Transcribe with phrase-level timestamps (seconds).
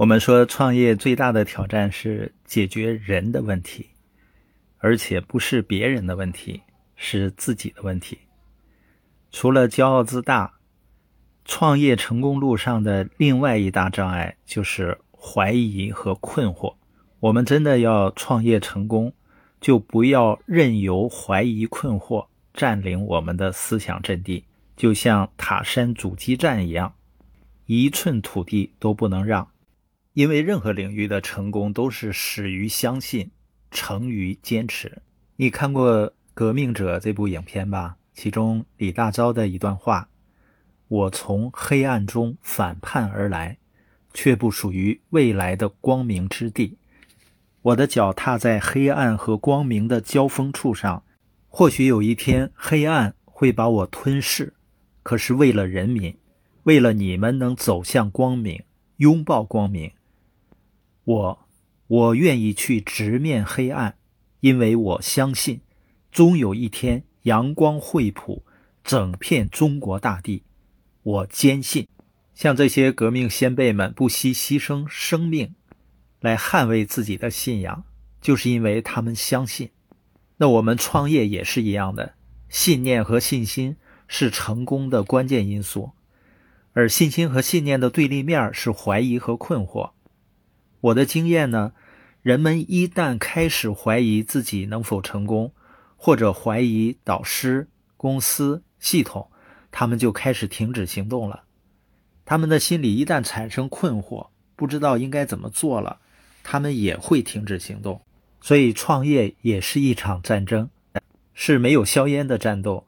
[0.00, 3.86] 我们说创业最大的挑战是解决人的问题，
[4.78, 6.62] 而且不是别人的问题，
[6.96, 8.16] 是自己的问题。
[9.30, 10.54] 除了骄傲自大，
[11.44, 16.74] 创业成功路上的另外一大障碍就是怀疑和困惑。
[17.18, 19.12] 我们真的要创业成功，
[19.60, 24.46] 就不要任由怀疑困惑占领我们的思想阵地，
[24.78, 26.94] 就像塔山阻击战一样，
[27.66, 29.46] 一寸土地都不能让。
[30.14, 33.30] 因为任何领域的成功都是始于相信，
[33.70, 35.00] 成于坚持。
[35.36, 37.96] 你看过《革命者》这部影片吧？
[38.12, 40.08] 其中李大钊的一段话
[40.88, 43.56] ：“我从黑暗中反叛而来，
[44.12, 46.76] 却不属于未来的光明之地。
[47.62, 51.04] 我的脚踏在黑暗和光明的交锋处上，
[51.48, 54.52] 或许有一天黑暗会把我吞噬。
[55.04, 56.14] 可是为了人民，
[56.64, 58.64] 为了你们能走向光明，
[58.96, 59.92] 拥抱光明。”
[61.10, 61.48] 我，
[61.88, 63.96] 我愿意去直面黑暗，
[64.38, 65.60] 因为我相信，
[66.12, 68.44] 终有一天阳光会普
[68.84, 70.44] 整片中国大地。
[71.02, 71.88] 我坚信，
[72.32, 75.56] 像这些革命先辈们不惜牺牲生命
[76.20, 77.82] 来捍卫自己的信仰，
[78.20, 79.70] 就是因为他们相信。
[80.36, 82.14] 那我们创业也是一样的，
[82.48, 83.76] 信念和信心
[84.06, 85.90] 是成功的关键因素，
[86.72, 89.90] 而信心和信念的对立面是怀疑和困惑。
[90.80, 91.72] 我的经验呢，
[92.22, 95.52] 人们一旦开始怀疑自己能否成功，
[95.96, 99.30] 或者怀疑导师、公司、系统，
[99.70, 101.44] 他们就开始停止行动了。
[102.24, 105.98] 他们的心里一旦产生困惑，不知道应该怎么做了，
[106.42, 108.00] 他们也会停止行动。
[108.40, 110.70] 所以，创业也是一场战争，
[111.34, 112.86] 是没有硝烟的战斗，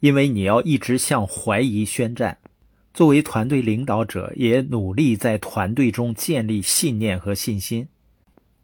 [0.00, 2.38] 因为你要一直向怀疑宣战。
[2.92, 7.88] 作为团队领导者，也努力在团队中建立信念和信心。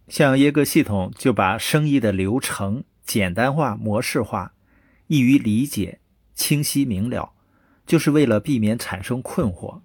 [0.09, 4.53] 像耶格系统就把生意的流程简单化、模式化，
[5.07, 6.01] 易于理解、
[6.35, 7.33] 清晰明了，
[7.87, 9.81] 就是为了避免产生困惑。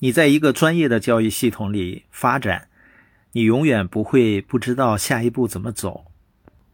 [0.00, 2.68] 你在一个专业的教育系统里发展，
[3.32, 6.06] 你永远不会不知道下一步怎么走，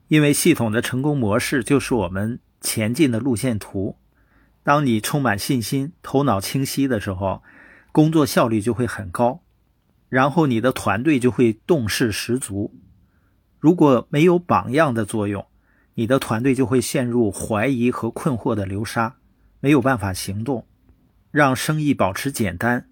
[0.09, 3.97] 因为系统的成功模式就是我们前进的路线图。
[4.65, 7.43] 当你充满信心、头脑清晰的时候，
[7.93, 9.43] 工作效率就会很高，
[10.09, 12.75] 然后你的团队就会动势十足。
[13.61, 15.47] 如果没有榜样的作用，
[15.95, 19.17] 你的团队就会陷入怀疑和困惑的流沙，
[19.61, 20.67] 没有办法行动。
[21.31, 22.89] 让生意保持简单，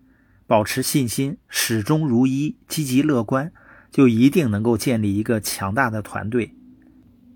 [0.46, 3.50] 保持信心，始终如一，积极乐观，
[3.90, 6.54] 就一定能够建立一个强大的团队。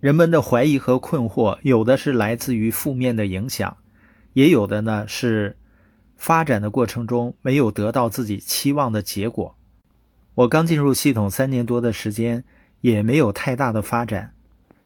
[0.01, 3.79] 人们的怀疑和困惑，有的是来自于负面的影响。
[4.37, 5.57] 也有的呢是
[6.15, 9.57] 发展的过程中没有得到自己期望的结果。
[10.35, 12.45] 我刚进入系统三年多的时间，
[12.83, 14.35] 也没有太大的发展，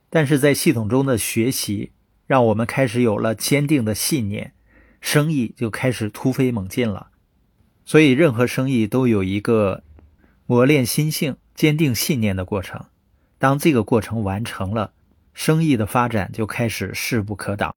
[0.08, 1.90] 但是在系统中的学习，
[2.28, 4.52] 让我们开始有了坚定的信念，
[5.00, 7.08] 生意就开始突飞猛进了。
[7.84, 9.82] 所以，任何生意都有一个
[10.46, 12.84] 磨练心性、坚定信念的过程。
[13.38, 14.92] 当这个过程完成了，
[15.34, 17.68] 生意的发展就开始势不可挡。